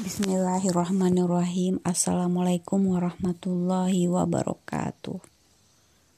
Bismillahirrahmanirrahim. 0.00 1.76
Assalamualaikum 1.84 2.96
warahmatullahi 2.96 4.08
wabarakatuh. 4.08 5.20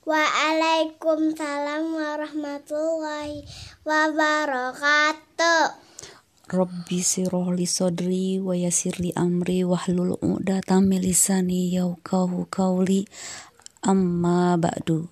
Waalaikumsalam 0.07 1.91
warahmatullahi 1.91 3.43
wabarakatuh. 3.83 5.75
Rabbi 6.47 6.99
sirah 7.03 7.51
li 7.51 7.67
sodri 7.67 8.39
wa 8.39 8.55
yasir 8.55 9.03
li 9.03 9.11
amri 9.19 9.67
wahlul 9.67 10.15
uqdatam 10.15 10.87
min 10.87 11.03
lisani 11.03 11.75
yauqahu 11.75 12.47
qawli 12.55 13.11
amma 13.83 14.63
ba'du. 14.63 15.11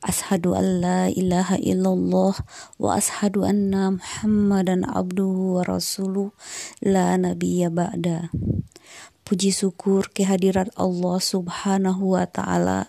Ashadu 0.00 0.56
an 0.56 0.80
la 0.80 1.12
ilaha 1.12 1.60
illallah 1.60 2.34
wa 2.80 2.96
ashadu 2.96 3.44
anna 3.44 4.00
muhammadan 4.00 4.88
abduhu 4.88 5.60
wa 5.60 5.62
rasuluh 5.68 6.32
la 6.80 7.20
nabiya 7.20 7.68
ba'da. 7.68 8.32
Puji 9.28 9.52
syukur 9.52 10.08
kehadirat 10.08 10.72
Allah 10.80 11.20
subhanahu 11.20 12.16
wa 12.16 12.24
ta'ala 12.24 12.88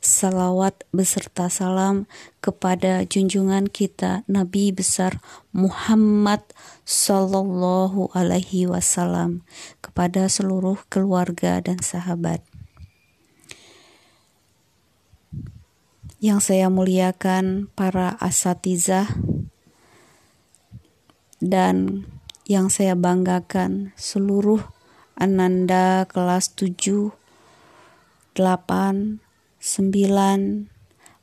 Salawat 0.00 0.88
beserta 0.96 1.52
salam 1.52 2.08
kepada 2.40 3.04
junjungan 3.04 3.68
kita 3.68 4.24
Nabi 4.24 4.72
besar 4.72 5.20
Muhammad 5.52 6.40
Sallallahu 6.88 8.16
Alaihi 8.16 8.64
Wasallam 8.64 9.44
kepada 9.84 10.32
seluruh 10.32 10.80
keluarga 10.88 11.60
dan 11.60 11.84
sahabat. 11.84 12.40
Yang 16.18 16.50
saya 16.50 16.66
muliakan 16.66 17.70
para 17.78 18.18
asatizah 18.18 19.06
dan 21.38 22.02
yang 22.50 22.74
saya 22.74 22.98
banggakan 22.98 23.94
seluruh 23.94 24.58
ananda 25.14 26.10
kelas 26.10 26.58
7, 26.58 27.14
8, 28.34 28.34
9, 28.34 29.22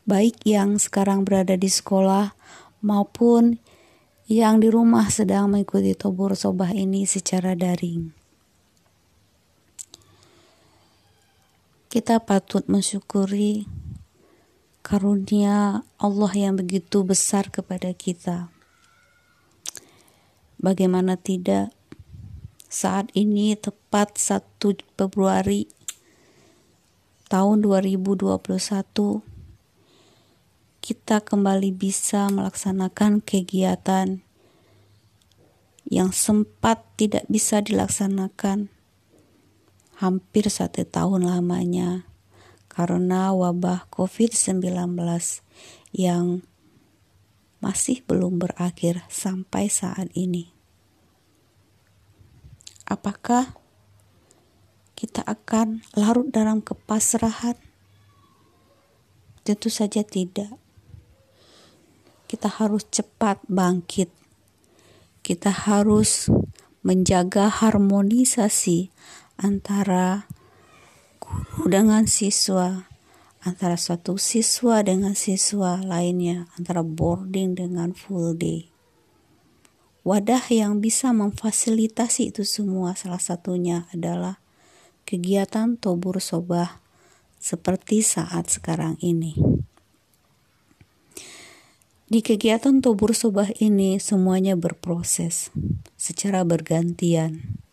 baik 0.08 0.36
yang 0.48 0.80
sekarang 0.80 1.28
berada 1.28 1.60
di 1.60 1.68
sekolah 1.68 2.32
maupun 2.80 3.60
yang 4.32 4.64
di 4.64 4.72
rumah 4.72 5.12
sedang 5.12 5.52
mengikuti 5.52 5.92
tobur 5.92 6.40
sobah 6.40 6.72
ini 6.72 7.04
secara 7.04 7.52
daring. 7.52 8.16
Kita 11.92 12.24
patut 12.24 12.72
mensyukuri 12.72 13.84
karunia 14.86 15.82
Allah 15.98 16.34
yang 16.38 16.62
begitu 16.62 17.02
besar 17.02 17.50
kepada 17.50 17.90
kita. 17.98 18.54
Bagaimana 20.62 21.18
tidak 21.18 21.74
saat 22.70 23.10
ini 23.18 23.58
tepat 23.58 24.22
1 24.22 24.46
Februari 24.94 25.66
tahun 27.34 27.66
2021 27.66 28.38
kita 30.86 31.18
kembali 31.18 31.74
bisa 31.74 32.30
melaksanakan 32.30 33.26
kegiatan 33.26 34.22
yang 35.90 36.14
sempat 36.14 36.86
tidak 36.94 37.26
bisa 37.26 37.58
dilaksanakan 37.58 38.70
hampir 39.98 40.46
satu 40.46 40.86
tahun 40.86 41.26
lamanya 41.26 42.06
karena 42.76 43.32
wabah 43.32 43.88
COVID-19 43.88 44.60
yang 45.96 46.44
masih 47.64 48.04
belum 48.04 48.44
berakhir 48.44 49.08
sampai 49.08 49.72
saat 49.72 50.12
ini. 50.12 50.52
Apakah 52.86 53.56
kita 54.94 55.24
akan 55.24 55.88
larut 55.96 56.30
dalam 56.30 56.60
kepasrahan? 56.60 57.58
Tentu 59.48 59.72
saja 59.72 60.04
tidak. 60.04 60.52
Kita 62.28 62.52
harus 62.60 62.84
cepat 62.92 63.40
bangkit. 63.48 64.12
Kita 65.24 65.50
harus 65.50 66.28
menjaga 66.86 67.50
harmonisasi 67.50 68.94
antara 69.42 70.30
guru 71.18 71.72
dengan 71.72 72.06
siswa, 72.06 72.88
antara 73.44 73.76
suatu 73.76 74.20
siswa 74.20 74.82
dengan 74.82 75.14
siswa 75.14 75.80
lainnya, 75.82 76.48
antara 76.60 76.82
boarding 76.82 77.56
dengan 77.58 77.96
full 77.96 78.36
day. 78.38 78.70
Wadah 80.06 80.46
yang 80.54 80.86
bisa 80.86 81.10
memfasilitasi 81.18 82.30
itu 82.30 82.46
semua 82.46 82.94
salah 82.94 83.18
satunya 83.18 83.90
adalah 83.90 84.38
kegiatan 85.10 85.82
tobur 85.82 86.22
sobah 86.22 86.78
seperti 87.42 88.06
saat 88.06 88.50
sekarang 88.54 89.02
ini. 89.02 89.34
Di 92.06 92.22
kegiatan 92.22 92.86
tobur 92.86 93.18
sobah 93.18 93.50
ini 93.58 93.98
semuanya 93.98 94.54
berproses 94.54 95.50
secara 95.98 96.46
bergantian 96.46 97.65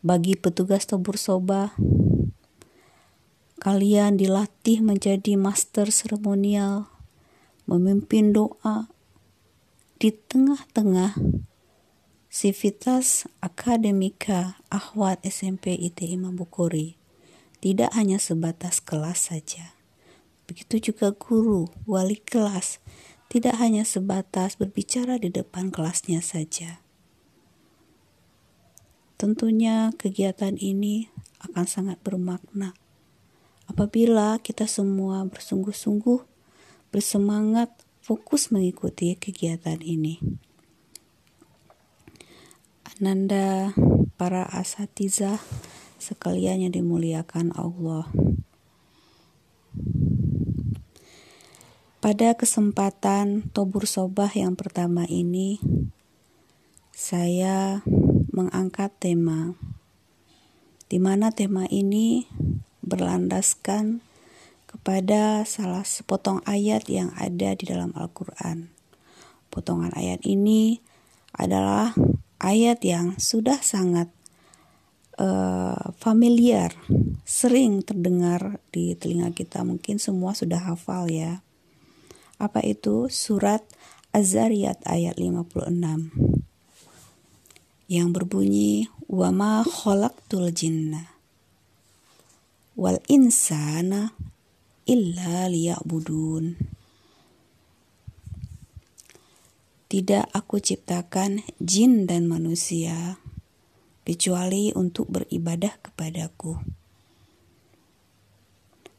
bagi 0.00 0.32
petugas 0.32 0.88
tabur 0.88 1.20
soba, 1.20 1.76
kalian 3.60 4.16
dilatih 4.16 4.80
menjadi 4.80 5.36
master 5.36 5.92
seremonial, 5.92 6.88
memimpin 7.68 8.32
doa 8.32 8.88
di 10.00 10.08
tengah-tengah 10.16 11.20
sivitas 12.32 13.28
akademika 13.44 14.56
Ahwat 14.72 15.20
SMP 15.20 15.76
IT 15.76 16.00
Imam 16.00 16.32
Bukhari. 16.32 16.96
Tidak 17.60 17.92
hanya 17.92 18.16
sebatas 18.16 18.80
kelas 18.80 19.28
saja. 19.28 19.76
Begitu 20.48 20.90
juga 20.90 21.12
guru, 21.12 21.68
wali 21.84 22.16
kelas, 22.16 22.80
tidak 23.28 23.60
hanya 23.60 23.84
sebatas 23.84 24.56
berbicara 24.56 25.20
di 25.20 25.28
depan 25.28 25.68
kelasnya 25.68 26.24
saja 26.24 26.80
Tentunya 29.20 29.92
kegiatan 30.00 30.56
ini 30.56 31.12
akan 31.44 31.68
sangat 31.68 32.00
bermakna 32.00 32.72
apabila 33.68 34.40
kita 34.40 34.64
semua 34.64 35.28
bersungguh-sungguh 35.28 36.24
bersemangat 36.88 37.68
fokus 38.00 38.48
mengikuti 38.48 39.12
kegiatan 39.20 39.76
ini. 39.84 40.24
Ananda 42.96 43.76
para 44.16 44.48
asatiza 44.48 45.36
sekalian 46.00 46.64
yang 46.64 46.72
dimuliakan 46.72 47.52
Allah. 47.52 48.08
Pada 52.00 52.32
kesempatan 52.40 53.52
Tobur 53.52 53.84
Sobah 53.84 54.32
yang 54.32 54.56
pertama 54.56 55.04
ini, 55.04 55.60
saya 56.96 57.84
mengangkat 58.40 58.88
tema 58.96 59.52
di 60.90 60.98
mana 60.98 61.30
tema 61.30 61.70
ini 61.70 62.26
berlandaskan 62.82 64.02
kepada 64.66 65.46
salah 65.46 65.86
sepotong 65.86 66.42
ayat 66.48 66.90
yang 66.90 67.14
ada 67.14 67.54
di 67.54 67.64
dalam 67.70 67.94
Al-Quran. 67.94 68.74
Potongan 69.50 69.94
ayat 69.94 70.22
ini 70.26 70.82
adalah 71.34 71.94
ayat 72.42 72.82
yang 72.82 73.18
sudah 73.18 73.62
sangat 73.62 74.10
uh, 75.18 75.94
familiar, 75.98 76.74
sering 77.22 77.86
terdengar 77.86 78.58
di 78.74 78.94
telinga 78.98 79.30
kita. 79.30 79.62
Mungkin 79.62 80.02
semua 80.02 80.34
sudah 80.34 80.58
hafal 80.70 81.06
ya. 81.06 81.42
Apa 82.38 82.62
itu? 82.66 83.06
Surat 83.10 83.62
Az-Zariyat 84.10 84.82
ayat 84.90 85.22
56 85.22 86.39
yang 87.90 88.14
berbunyi 88.14 88.86
wa 89.10 89.34
ma 89.34 89.66
khalaqtul 89.66 90.54
jinna 90.54 91.10
wal 92.78 93.02
insana 93.10 94.14
illa 94.86 95.50
liya'budun. 95.50 96.54
Tidak 99.90 100.24
aku 100.30 100.62
ciptakan 100.62 101.42
jin 101.58 102.06
dan 102.06 102.30
manusia 102.30 103.18
kecuali 104.06 104.70
untuk 104.70 105.10
beribadah 105.10 105.74
kepadaku. 105.82 106.62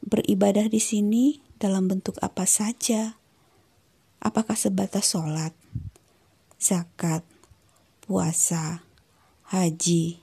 Beribadah 0.04 0.68
di 0.68 0.76
sini 0.76 1.40
dalam 1.56 1.88
bentuk 1.88 2.20
apa 2.20 2.44
saja? 2.44 3.16
Apakah 4.20 4.52
sebatas 4.52 5.16
sholat, 5.16 5.56
zakat, 6.60 7.24
puasa, 8.02 8.82
haji. 9.54 10.18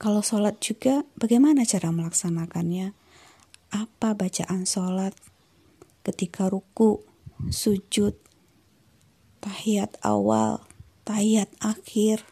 Kalau 0.00 0.24
sholat 0.26 0.58
juga, 0.58 1.06
bagaimana 1.14 1.62
cara 1.62 1.94
melaksanakannya? 1.94 2.96
Apa 3.70 4.18
bacaan 4.18 4.66
sholat? 4.66 5.14
Ketika 6.02 6.50
ruku, 6.50 7.04
sujud, 7.54 8.18
tahiyat 9.38 10.00
awal, 10.02 10.66
tahiyat 11.06 11.52
akhir, 11.62 12.26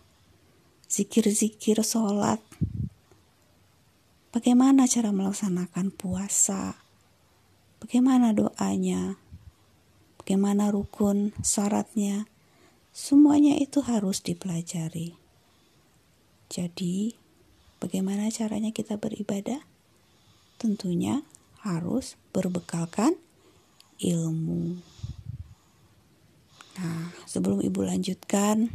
zikir-zikir 0.90 1.78
sholat. 1.86 2.42
Bagaimana 4.34 4.90
cara 4.90 5.14
melaksanakan 5.14 5.94
puasa? 5.94 6.81
Bagaimana 7.78 8.34
doanya? 8.34 9.20
Bagaimana 10.19 10.69
rukun 10.74 11.32
syaratnya 11.40 12.26
semuanya 12.98 13.54
itu 13.54 13.78
harus 13.86 14.18
dipelajari 14.18 15.14
jadi 16.50 17.14
bagaimana 17.78 18.26
caranya 18.34 18.74
kita 18.74 18.98
beribadah 18.98 19.62
tentunya 20.58 21.22
harus 21.62 22.18
berbekalkan 22.34 23.14
ilmu 24.02 24.82
Nah, 26.78 27.10
sebelum 27.26 27.58
Ibu 27.58 27.90
lanjutkan, 27.90 28.70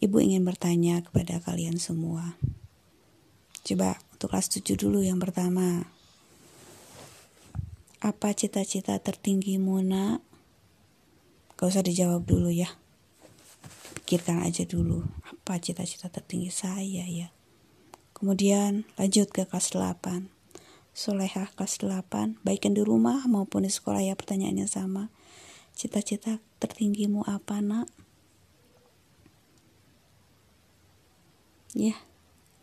Ibu 0.00 0.16
ingin 0.16 0.48
bertanya 0.48 1.04
kepada 1.04 1.36
kalian 1.44 1.76
semua. 1.76 2.40
Coba 3.60 4.00
untuk 4.16 4.32
kelas 4.32 4.48
7 4.48 4.80
dulu 4.80 5.04
yang 5.04 5.20
pertama. 5.20 5.84
Apa 8.00 8.32
cita-cita 8.32 8.96
tertinggimu 8.96 9.84
nak? 9.84 10.24
Gak 11.60 11.68
usah 11.68 11.84
dijawab 11.84 12.24
dulu 12.24 12.48
ya. 12.48 12.79
Pikirkan 14.02 14.42
aja 14.42 14.66
dulu. 14.66 15.06
Apa 15.26 15.58
cita-cita 15.62 16.10
tertinggi 16.10 16.50
saya 16.50 17.06
ya? 17.06 17.30
Kemudian 18.14 18.84
lanjut 19.00 19.32
ke 19.32 19.48
kelas 19.48 19.72
8. 19.72 20.28
Solehah 20.92 21.48
kelas 21.56 21.80
8. 21.80 22.42
Baik 22.44 22.68
di 22.68 22.82
rumah 22.84 23.24
maupun 23.24 23.64
di 23.64 23.72
sekolah 23.72 24.04
ya 24.04 24.18
pertanyaannya 24.18 24.68
sama. 24.68 25.08
Cita-cita 25.72 26.42
tertinggimu 26.60 27.24
apa 27.24 27.64
nak? 27.64 27.88
Ya, 31.70 31.94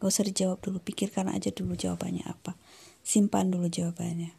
gak 0.03 0.11
usah 0.11 0.27
dijawab 0.27 0.59
dulu, 0.59 0.83
pikirkan 0.83 1.31
aja 1.31 1.47
dulu 1.49 1.79
jawabannya 1.79 2.27
apa. 2.27 2.59
Simpan 3.07 3.49
dulu 3.49 3.71
jawabannya. 3.71 4.35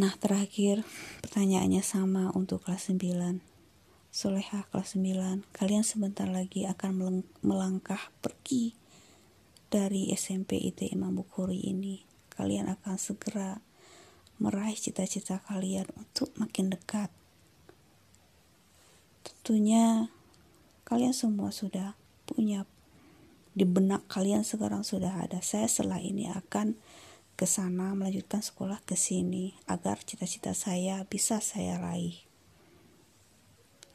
Nah, 0.00 0.16
terakhir 0.16 0.88
pertanyaannya 1.20 1.84
sama 1.84 2.32
untuk 2.32 2.64
kelas 2.64 2.88
9. 2.88 3.49
Solehah 4.10 4.66
kelas 4.74 4.98
9, 4.98 5.46
kalian 5.54 5.86
sebentar 5.86 6.26
lagi 6.26 6.66
akan 6.66 7.22
melangkah 7.46 8.10
pergi 8.18 8.74
dari 9.70 10.10
SMP 10.10 10.58
IT 10.58 10.90
Imam 10.90 11.14
Bukhari 11.14 11.62
ini. 11.70 12.02
Kalian 12.34 12.66
akan 12.66 12.98
segera 12.98 13.62
meraih 14.42 14.74
cita-cita 14.74 15.38
kalian 15.46 15.86
untuk 15.94 16.32
makin 16.40 16.72
dekat 16.72 17.12
tentunya 19.40 20.06
kalian 20.86 21.10
semua 21.10 21.50
sudah 21.50 21.98
punya 22.22 22.70
di 23.50 23.66
benak 23.66 24.06
kalian 24.06 24.46
sekarang 24.46 24.86
sudah 24.86 25.26
ada 25.26 25.42
saya 25.42 25.66
setelah 25.66 25.98
ini 25.98 26.30
akan 26.30 26.78
ke 27.34 27.50
sana 27.50 27.96
melanjutkan 27.98 28.46
sekolah 28.46 28.78
ke 28.86 28.94
sini 28.94 29.58
agar 29.66 29.98
cita-cita 30.06 30.54
saya 30.54 31.02
bisa 31.08 31.42
saya 31.42 31.82
raih. 31.82 32.29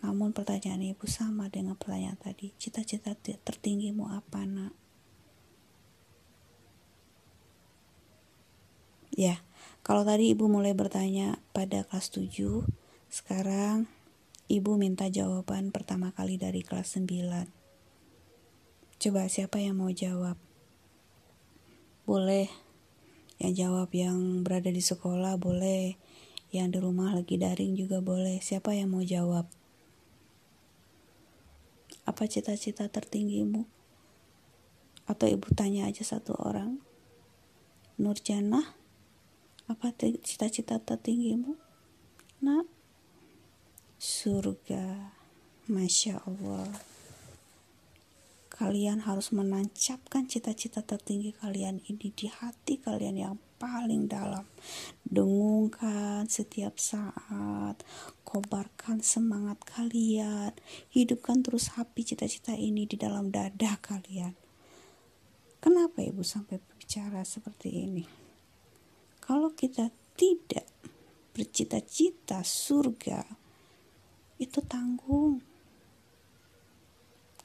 Namun 0.06 0.38
pertanyaan 0.38 0.86
ibu 0.86 1.10
sama 1.10 1.50
dengan 1.50 1.74
pertanyaan 1.74 2.22
tadi, 2.22 2.54
cita-cita 2.62 3.18
tertinggimu 3.18 4.06
apa 4.14 4.46
nak? 4.46 4.78
Ya, 9.10 9.42
kalau 9.82 10.06
tadi 10.06 10.38
ibu 10.38 10.46
mulai 10.46 10.78
bertanya 10.78 11.42
pada 11.58 11.82
kelas 11.90 12.14
7, 12.14 12.62
sekarang 13.10 13.90
Ibu 14.46 14.78
minta 14.78 15.10
jawaban 15.10 15.74
pertama 15.74 16.14
kali 16.14 16.38
dari 16.38 16.62
kelas 16.62 17.02
9. 17.02 17.50
Coba 19.02 19.26
siapa 19.26 19.58
yang 19.58 19.82
mau 19.82 19.90
jawab? 19.90 20.38
Boleh. 22.06 22.54
Yang 23.42 23.66
jawab 23.66 23.90
yang 23.98 24.46
berada 24.46 24.70
di 24.70 24.86
sekolah 24.86 25.42
boleh. 25.42 25.98
Yang 26.54 26.68
di 26.70 26.78
rumah 26.78 27.18
lagi 27.18 27.42
daring 27.42 27.74
juga 27.74 28.06
boleh. 28.06 28.38
Siapa 28.38 28.78
yang 28.78 28.94
mau 28.94 29.02
jawab? 29.02 29.50
Apa 32.06 32.30
cita-cita 32.30 32.86
tertinggimu? 32.88 33.66
Atau 35.10 35.30
ibu 35.30 35.50
tanya 35.54 35.90
aja 35.90 36.02
satu 36.06 36.38
orang. 36.38 36.82
Nurjana, 37.98 38.78
apa 39.66 39.90
cita-cita 39.98 40.78
tertinggimu? 40.78 41.58
Nak, 42.46 42.66
surga. 43.98 45.14
Masya 45.66 46.22
Allah. 46.30 46.70
Kalian 48.54 49.02
harus 49.02 49.34
menancapkan 49.34 50.30
cita-cita 50.30 50.86
tertinggi 50.86 51.34
kalian 51.34 51.82
ini 51.90 52.14
di 52.14 52.30
hati 52.30 52.78
kalian 52.78 53.18
yang 53.18 53.36
paling 53.58 54.06
dalam. 54.06 54.46
Dengungkan 55.02 56.30
setiap 56.30 56.78
saat, 56.78 57.82
kobarkan 58.36 59.00
semangat 59.00 59.64
kalian, 59.64 60.52
hidupkan 60.92 61.40
terus 61.40 61.72
api 61.80 62.04
cita-cita 62.04 62.52
ini 62.52 62.84
di 62.84 63.00
dalam 63.00 63.32
dada 63.32 63.80
kalian. 63.80 64.36
Kenapa 65.64 66.04
ibu 66.04 66.20
sampai 66.20 66.60
berbicara 66.60 67.24
seperti 67.24 67.88
ini? 67.88 68.04
Kalau 69.24 69.56
kita 69.56 69.88
tidak 70.20 70.68
bercita-cita 71.32 72.44
surga, 72.44 73.24
itu 74.36 74.60
tanggung. 74.68 75.40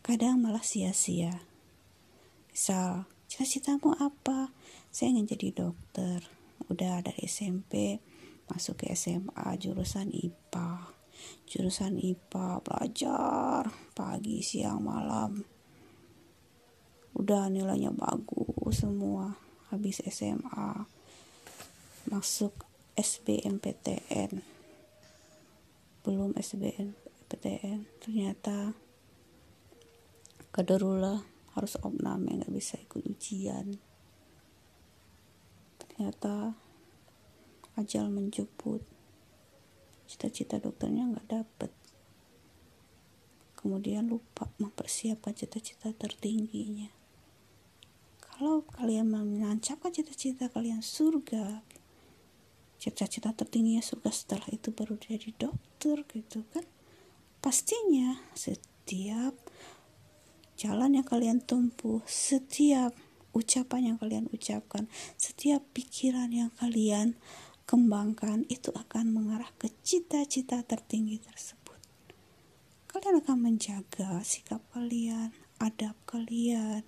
Kadang 0.02 0.42
malah 0.42 0.66
sia-sia. 0.66 1.38
Misal, 2.50 3.06
cita-citamu 3.30 3.94
apa? 3.94 4.50
Saya 4.90 5.14
ingin 5.14 5.38
jadi 5.38 5.54
dokter. 5.54 6.26
Udah 6.66 6.98
dari 6.98 7.30
SMP, 7.30 8.02
masuk 8.50 8.82
ke 8.82 8.92
SMA, 8.98 9.56
jurusan 9.56 10.10
IPA. 10.10 10.90
Jurusan 11.46 11.96
IPA, 11.96 12.60
belajar 12.66 13.70
pagi, 13.94 14.42
siang, 14.42 14.82
malam. 14.82 15.46
Udah 17.14 17.46
nilainya 17.46 17.94
bagus 17.94 18.82
semua. 18.82 19.38
Habis 19.70 20.02
SMA, 20.10 20.84
masuk 22.10 22.66
SBMPTN 22.98 24.60
belum 26.00 26.32
SBN 26.32 26.96
PTN 27.28 27.84
ternyata 28.00 28.72
kaderullah 30.48 31.20
harus 31.52 31.76
opname 31.84 32.40
nggak 32.40 32.48
bisa 32.56 32.80
ikut 32.80 33.04
ujian 33.04 33.76
ternyata 35.76 36.56
ajal 37.80 38.12
menjemput. 38.12 38.84
Cita-cita 40.04 40.60
dokternya 40.60 41.08
nggak 41.08 41.28
dapet. 41.28 41.72
Kemudian 43.56 44.08
lupa 44.08 44.48
mempersiapkan 44.60 45.36
cita-cita 45.36 45.92
tertingginya. 45.96 46.88
Kalau 48.20 48.64
kalian 48.64 49.08
menancapkan 49.08 49.92
cita-cita 49.92 50.48
kalian 50.48 50.80
surga 50.80 51.60
cita-cita 52.80 53.36
tertingginya 53.36 53.84
surga 53.84 54.08
setelah 54.08 54.48
itu 54.48 54.72
baru 54.72 54.96
jadi 54.96 55.36
dokter 55.36 56.00
gitu 56.08 56.48
kan? 56.56 56.64
Pastinya 57.44 58.24
setiap 58.32 59.36
jalan 60.56 60.96
yang 60.96 61.04
kalian 61.04 61.44
tempuh 61.44 62.00
setiap 62.08 62.96
ucapan 63.36 63.94
yang 63.94 63.96
kalian 64.00 64.26
ucapkan 64.32 64.88
setiap 65.20 65.60
pikiran 65.76 66.32
yang 66.32 66.50
kalian 66.56 67.20
kembangkan 67.70 68.42
itu 68.50 68.74
akan 68.74 69.14
mengarah 69.14 69.54
ke 69.62 69.70
cita-cita 69.86 70.66
tertinggi 70.66 71.22
tersebut 71.22 71.78
kalian 72.90 73.22
akan 73.22 73.38
menjaga 73.38 74.18
sikap 74.26 74.58
kalian 74.74 75.30
adab 75.60 75.94
kalian 76.08 76.82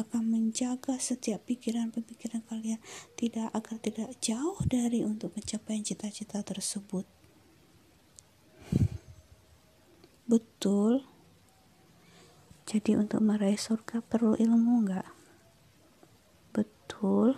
akan 0.00 0.22
menjaga 0.26 0.96
setiap 0.98 1.44
pikiran-pikiran 1.46 2.42
kalian 2.48 2.80
tidak 3.14 3.52
agar 3.54 3.76
tidak 3.78 4.10
jauh 4.18 4.58
dari 4.66 5.06
untuk 5.06 5.30
mencapai 5.36 5.84
cita-cita 5.84 6.42
tersebut. 6.42 7.06
Betul. 10.24 11.04
Jadi 12.64 12.96
untuk 12.96 13.20
meraih 13.20 13.60
surga 13.60 14.00
perlu 14.00 14.34
ilmu 14.40 14.88
enggak? 14.88 15.06
Betul. 16.56 17.36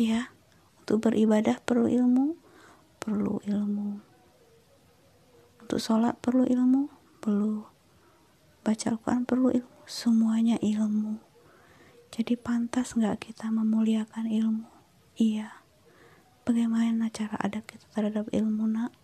Ya, 0.00 0.32
untuk 0.80 1.12
beribadah 1.12 1.60
perlu 1.60 1.84
ilmu, 1.84 2.40
perlu 3.04 3.36
ilmu. 3.44 4.00
Untuk 5.60 5.76
sholat 5.76 6.16
perlu 6.24 6.48
ilmu, 6.48 6.88
perlu 7.20 7.68
baca 8.64 8.96
Al-Quran 8.96 9.28
perlu 9.28 9.52
ilmu. 9.52 9.76
Semuanya 9.84 10.56
ilmu. 10.64 11.20
Jadi 12.16 12.32
pantas 12.40 12.96
nggak 12.96 13.28
kita 13.28 13.52
memuliakan 13.52 14.24
ilmu? 14.24 14.64
Iya. 15.20 15.52
Bagaimana 16.48 17.12
cara 17.12 17.36
adab 17.36 17.68
kita 17.68 17.84
terhadap 17.92 18.32
ilmu 18.32 18.72
nak? 18.72 18.96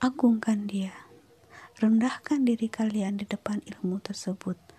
Agungkan 0.00 0.64
dia. 0.64 0.96
Rendahkan 1.76 2.48
diri 2.48 2.72
kalian 2.72 3.20
di 3.20 3.28
depan 3.28 3.60
ilmu 3.68 4.00
tersebut 4.00 4.71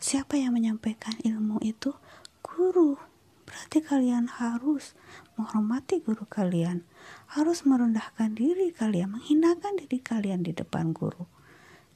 siapa 0.00 0.40
yang 0.40 0.56
menyampaikan 0.56 1.12
ilmu 1.20 1.60
itu? 1.60 1.92
Guru. 2.40 2.96
Berarti 3.44 3.84
kalian 3.84 4.32
harus 4.40 4.96
menghormati 5.36 6.00
guru 6.00 6.24
kalian. 6.24 6.88
Harus 7.28 7.68
merendahkan 7.68 8.32
diri 8.32 8.72
kalian 8.72 9.20
menghinakan 9.20 9.76
diri 9.76 10.00
kalian 10.00 10.40
di 10.40 10.56
depan 10.56 10.96
guru. 10.96 11.28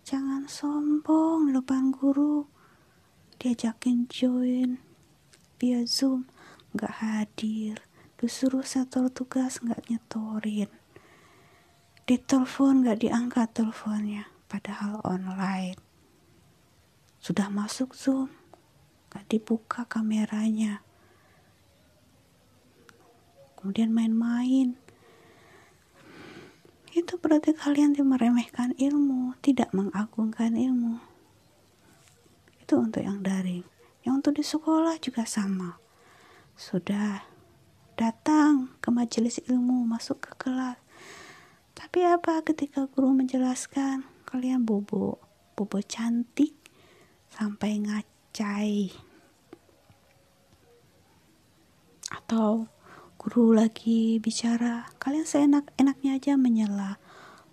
Jangan 0.05 0.45
sombong 0.47 1.49
di 1.49 1.53
depan 1.57 1.91
guru. 1.97 2.45
Diajakin 3.41 4.07
join 4.13 4.77
via 5.57 5.89
zoom. 5.89 6.29
Nggak 6.77 6.95
hadir. 7.01 7.77
Disuruh 8.21 8.67
setor 8.69 9.09
tugas 9.09 9.65
nggak 9.65 9.89
nyetorin. 9.89 10.69
Ditelepon 12.05 12.85
nggak 12.85 13.01
diangkat 13.01 13.49
teleponnya 13.57 14.29
padahal 14.45 15.01
online 15.09 15.84
sudah 17.25 17.49
masuk 17.49 17.97
zoom. 17.97 18.29
Nggak 19.09 19.25
dibuka 19.33 19.89
kameranya. 19.89 20.85
Kemudian 23.57 23.97
main-main. 23.97 24.77
Itu 26.93 27.17
berarti 27.17 27.57
kalian 27.57 27.97
meremehkan 27.97 28.77
ilmu 28.77 29.41
tidak 29.41 29.73
mengagungkan 29.73 30.53
ilmu. 30.53 31.01
Itu 32.61 32.85
untuk 32.85 33.01
yang 33.01 33.25
daring. 33.25 33.65
Yang 34.05 34.15
untuk 34.21 34.33
di 34.37 34.45
sekolah 34.45 35.01
juga 35.01 35.25
sama. 35.25 35.81
Sudah 36.61 37.25
datang 37.97 38.77
ke 38.85 38.93
majelis 38.93 39.41
ilmu 39.49 39.89
masuk 39.89 40.21
ke 40.29 40.33
kelas. 40.37 40.77
Tapi 41.73 42.05
apa 42.05 42.45
ketika 42.45 42.85
guru 42.85 43.17
menjelaskan 43.17 44.05
kalian 44.29 44.69
bobo 44.69 45.25
bobo 45.57 45.81
cantik 45.81 46.64
sampai 47.35 47.83
ngacai. 47.83 48.95
Atau 52.15 52.71
guru 53.19 53.51
lagi 53.59 54.23
bicara 54.23 54.87
kalian 55.03 55.27
seenak-enaknya 55.27 56.23
aja 56.23 56.39
menyela. 56.39 57.03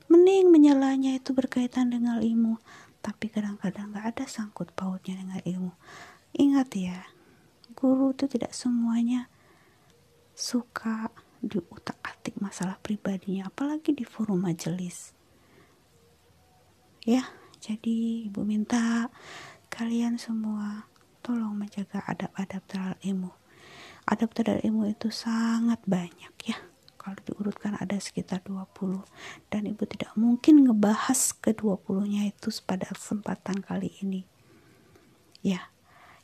Mending 0.06 0.54
menyelanya 0.54 1.18
itu 1.18 1.34
berkaitan 1.34 1.90
dengan 1.90 2.22
ilmu. 2.22 2.62
Tapi 3.02 3.34
kadang-kadang 3.34 3.98
gak 3.98 4.14
ada 4.14 4.26
sangkut 4.30 4.70
pautnya 4.78 5.18
dengan 5.18 5.42
ilmu. 5.42 5.74
Ingat 6.38 6.70
ya 6.78 7.02
guru 7.74 8.14
itu 8.14 8.28
tidak 8.28 8.54
semuanya 8.54 9.32
suka 10.36 11.10
diutak-atik 11.42 12.38
masalah 12.38 12.78
pribadinya 12.78 13.50
apalagi 13.50 13.96
di 13.96 14.06
forum 14.06 14.46
majelis. 14.46 15.16
Ya 17.02 17.26
jadi 17.62 18.30
ibu 18.30 18.46
minta 18.46 19.10
kalian 19.82 20.22
semua 20.22 20.86
tolong 21.26 21.58
menjaga 21.58 22.06
adab-adab 22.06 22.62
terhadap 22.70 23.02
ilmu. 23.02 23.34
Adab 24.06 24.30
terhadap 24.30 24.62
ilmu 24.62 24.94
itu 24.94 25.10
sangat 25.10 25.82
banyak 25.90 26.30
ya. 26.46 26.54
Kalau 27.02 27.18
diurutkan 27.26 27.74
ada 27.82 27.98
sekitar 27.98 28.46
20 28.46 29.02
dan 29.50 29.66
ibu 29.66 29.82
tidak 29.90 30.14
mungkin 30.14 30.70
ngebahas 30.70 31.34
ke 31.34 31.58
20 31.58 32.14
nya 32.14 32.30
itu 32.30 32.54
pada 32.62 32.94
kesempatan 32.94 33.58
kali 33.66 33.90
ini. 34.06 34.22
Ya 35.42 35.74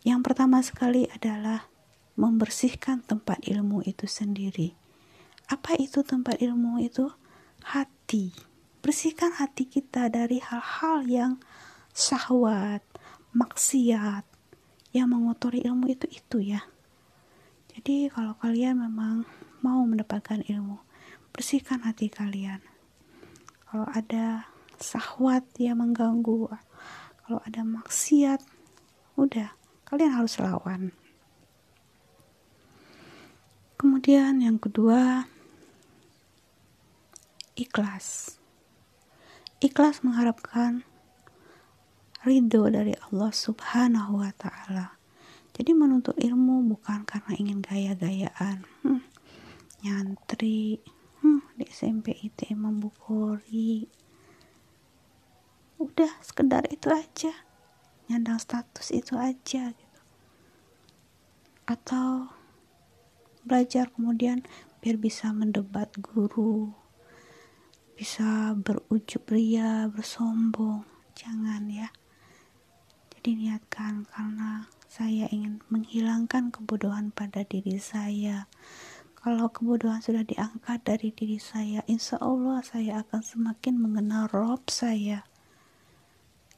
yang 0.05 0.21
pertama 0.21 0.61
sekali 0.61 1.09
adalah 1.09 1.65
membersihkan 2.13 3.09
tempat 3.09 3.41
ilmu 3.41 3.81
itu 3.89 4.05
sendiri. 4.05 4.77
Apa 5.49 5.81
itu 5.81 6.05
tempat 6.05 6.45
ilmu 6.45 6.77
itu? 6.77 7.09
Hati. 7.65 8.37
Bersihkan 8.85 9.33
hati 9.41 9.65
kita 9.65 10.13
dari 10.13 10.45
hal-hal 10.45 11.09
yang 11.09 11.41
syahwat 11.97 12.85
maksiat 13.35 14.23
yang 14.95 15.07
mengotori 15.11 15.63
ilmu 15.65 15.91
itu 15.91 16.07
itu 16.11 16.55
ya 16.55 16.61
jadi 17.77 18.09
kalau 18.09 18.33
kalian 18.41 18.81
memang 18.89 19.21
mau 19.61 19.85
mendapatkan 19.85 20.41
ilmu, 20.49 20.81
bersihkan 21.29 21.85
hati 21.85 22.09
kalian. 22.09 22.57
Kalau 23.69 23.85
ada 23.93 24.49
sahwat 24.81 25.45
yang 25.61 25.85
mengganggu, 25.85 26.49
kalau 27.21 27.39
ada 27.45 27.61
maksiat, 27.61 28.41
udah, 29.13 29.53
kalian 29.85 30.09
harus 30.09 30.41
lawan. 30.41 30.89
Kemudian 33.77 34.41
yang 34.41 34.57
kedua, 34.57 35.29
ikhlas. 37.53 38.41
Ikhlas 39.61 40.01
mengharapkan 40.01 40.81
ridho 42.25 42.65
dari 42.71 42.97
Allah 42.97 43.29
Subhanahu 43.29 44.23
wa 44.23 44.31
Ta'ala. 44.33 44.97
Jadi 45.57 45.73
menuntut 45.73 46.13
ilmu 46.21 46.69
bukan 46.69 47.01
karena 47.05 47.33
ingin 47.33 47.65
gaya-gayaan. 47.65 48.61
Hmm, 48.85 49.01
nyantri, 49.81 50.77
hmm, 51.21 51.41
di 51.57 51.65
SMP 51.65 52.13
itu 52.21 52.53
emang 52.53 52.77
bukori. 52.77 53.89
Udah 55.81 56.13
sekedar 56.21 56.65
itu 56.69 56.93
aja. 56.93 57.33
Nyandang 58.05 58.37
status 58.37 58.93
itu 58.93 59.17
aja 59.17 59.73
gitu. 59.73 60.01
Atau 61.65 62.29
belajar 63.41 63.89
kemudian 63.89 64.45
biar 64.81 65.01
bisa 65.01 65.33
mendebat 65.33 65.89
guru. 65.97 66.69
Bisa 67.97 68.53
berujub 68.53 69.25
ria, 69.25 69.89
bersombong. 69.89 70.85
Jangan 71.17 71.65
ya. 71.65 71.89
Jadi 73.17 73.49
niatkan 73.49 74.05
karena 74.13 74.69
saya 74.85 75.25
ingin 75.33 75.57
menghilangkan 75.73 76.53
kebodohan 76.53 77.09
pada 77.09 77.41
diri 77.41 77.81
saya. 77.81 78.45
Kalau 79.17 79.49
kebodohan 79.49 80.05
sudah 80.05 80.21
diangkat 80.21 80.85
dari 80.85 81.09
diri 81.09 81.41
saya, 81.41 81.81
insya 81.89 82.21
Allah 82.21 82.61
saya 82.61 83.01
akan 83.01 83.25
semakin 83.25 83.81
mengenal 83.81 84.29
Rob 84.29 84.69
saya. 84.69 85.25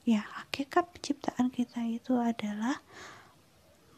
Ya, 0.03 0.27
hakikat 0.43 0.91
penciptaan 0.91 1.47
kita 1.47 1.79
itu 1.87 2.19
adalah 2.19 2.83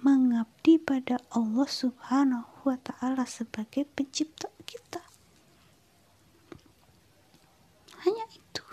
mengabdi 0.06 0.78
pada 0.78 1.18
Allah 1.34 1.66
Subhanahu 1.66 2.70
wa 2.70 2.78
Ta'ala 2.78 3.26
sebagai 3.26 3.90
pencipta 3.90 4.54
kita. 4.70 5.02
Hanya 8.06 8.26
itu, 8.30 8.66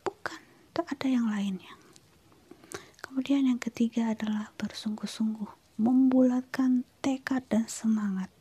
bukan, 0.00 0.40
tak 0.72 0.88
ada 0.96 1.06
yang 1.06 1.28
lainnya. 1.28 1.78
Kemudian 3.28 3.52
yang 3.52 3.60
ketiga 3.60 4.16
adalah 4.16 4.56
bersungguh-sungguh, 4.56 5.76
membulatkan 5.76 6.88
tekad 7.04 7.44
dan 7.52 7.68
semangat. 7.68 8.32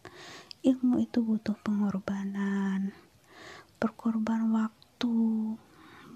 Ilmu 0.63 1.03
itu 1.03 1.19
butuh 1.19 1.59
pengorbanan, 1.59 2.95
berkorban 3.83 4.47
waktu, 4.47 5.19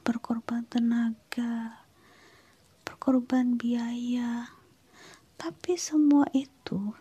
berkorban 0.07 0.63
tenaga, 0.71 1.83
berkorban 2.87 3.59
biaya. 3.59 4.55
Tapi 5.35 5.75
semua 5.75 6.31
itu 6.31 6.95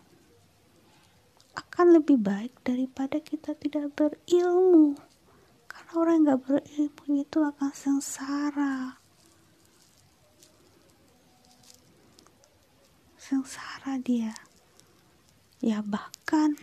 akan 1.55 2.03
lebih 2.03 2.19
baik 2.19 2.51
daripada 2.67 3.23
kita 3.23 3.55
tidak 3.55 3.95
berilmu. 3.95 4.99
Karena 5.71 5.91
orang 5.95 6.15
yang 6.19 6.35
gak 6.35 6.41
berilmu 6.51 7.23
itu 7.23 7.39
akan 7.39 7.71
sengsara 7.71 9.00
sengsara 13.31 13.95
dia. 13.95 14.35
Ya 15.63 15.79
bahkan 15.79 16.59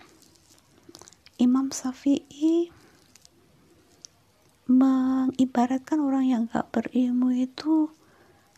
Imam 1.41 1.73
Syafi'i 1.73 2.69
mengibaratkan 4.69 5.97
orang 5.97 6.29
yang 6.29 6.43
gak 6.45 6.69
berilmu 6.69 7.33
itu 7.33 7.89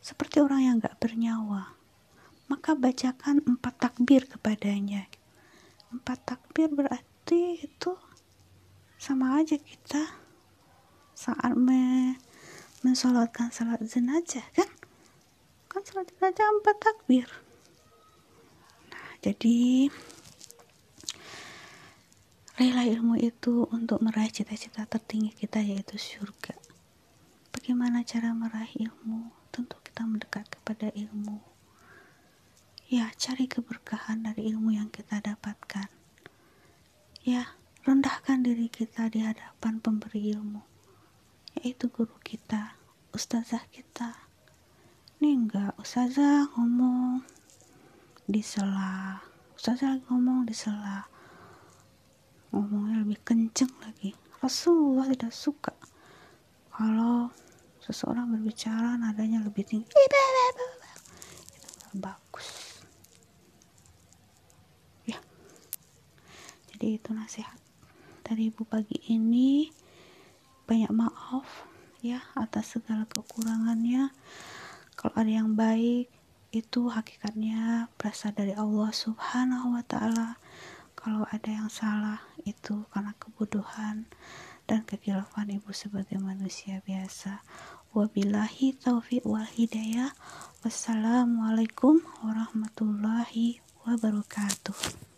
seperti 0.03 0.43
orang 0.43 0.67
yang 0.67 0.77
gak 0.83 0.99
bernyawa. 0.99 1.79
Maka 2.51 2.75
bacakan 2.75 3.47
empat 3.47 3.79
takbir 3.79 4.27
kepadanya. 4.27 5.07
Empat 5.95 6.35
takbir 6.35 6.67
berarti 6.67 7.63
itu 7.63 7.95
sama 8.99 9.39
aja 9.39 9.55
kita 9.55 10.19
saat 11.15 11.55
me 11.55 12.19
mensolatkan 12.83 13.55
salat 13.55 13.79
jenazah 13.87 14.43
kan? 14.51 14.67
Kan 15.71 15.87
salat 15.87 16.11
jenazah 16.11 16.51
empat 16.59 16.77
takbir 16.83 17.31
jadi 19.21 19.89
rela 22.57 22.85
ilmu 22.85 23.17
itu 23.21 23.69
untuk 23.73 24.01
meraih 24.05 24.33
cita-cita 24.33 24.85
tertinggi 24.89 25.33
kita 25.37 25.61
yaitu 25.61 25.97
surga. 26.01 26.57
Bagaimana 27.53 28.05
cara 28.05 28.33
meraih 28.33 28.73
ilmu? 28.81 29.33
Tentu 29.53 29.77
kita 29.85 30.09
mendekat 30.09 30.49
kepada 30.49 30.89
ilmu. 30.97 31.41
Ya, 32.91 33.13
cari 33.15 33.47
keberkahan 33.47 34.25
dari 34.27 34.51
ilmu 34.51 34.75
yang 34.75 34.91
kita 34.91 35.23
dapatkan. 35.23 35.89
Ya, 37.23 37.55
rendahkan 37.85 38.43
diri 38.43 38.73
kita 38.73 39.09
di 39.13 39.21
hadapan 39.25 39.79
pemberi 39.81 40.33
ilmu. 40.33 40.63
yaitu 41.59 41.91
guru 41.91 42.15
kita 42.23 42.79
ustazah 43.11 43.67
kita 43.75 44.15
ini 45.19 45.35
enggak 45.45 45.75
ustazah 45.77 46.47
ngomong 46.55 47.27
di 48.31 48.43
sela. 48.47 49.19
Ustazah 49.59 49.99
lagi 49.99 50.07
ngomong 50.07 50.47
di 50.47 50.55
sela. 50.55 51.03
Ngomongnya 52.55 53.03
lebih 53.03 53.19
kenceng 53.27 53.75
lagi. 53.83 54.15
Rasulullah 54.39 55.11
tidak 55.11 55.35
suka 55.35 55.75
kalau 56.71 57.29
seseorang 57.83 58.31
berbicara 58.31 58.95
nadanya 58.97 59.43
lebih 59.43 59.67
tinggi. 59.67 59.91
Itu 61.51 61.99
bagus. 61.99 62.81
Ya. 65.05 65.19
Jadi 66.71 67.03
itu 67.03 67.11
nasihat 67.11 67.59
dari 68.23 68.55
ibu 68.55 68.63
pagi 68.63 68.97
ini. 69.11 69.75
Banyak 70.71 70.95
maaf 70.95 71.67
ya 71.99 72.23
atas 72.39 72.79
segala 72.79 73.03
kekurangannya. 73.11 74.15
Kalau 74.95 75.15
ada 75.19 75.27
yang 75.27 75.59
baik 75.59 76.20
itu 76.51 76.91
hakikatnya 76.91 77.87
berasal 77.95 78.35
dari 78.35 78.55
Allah 78.55 78.91
subhanahu 78.91 79.79
wa 79.79 79.85
ta'ala. 79.87 80.39
Kalau 80.99 81.25
ada 81.31 81.51
yang 81.51 81.71
salah 81.71 82.21
itu 82.43 82.85
karena 82.91 83.15
kebodohan 83.17 84.11
dan 84.67 84.83
kekilafan 84.83 85.51
ibu 85.55 85.71
sebagai 85.71 86.19
manusia 86.19 86.83
biasa. 86.83 87.43
Wabillahi 87.95 88.79
taufiq 88.79 89.23
wal 89.27 89.47
hidayah. 89.47 90.15
Wassalamualaikum 90.63 92.03
warahmatullahi 92.23 93.63
wabarakatuh 93.87 95.10